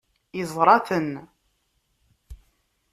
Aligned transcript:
Yeẓra-ten. 0.37 1.11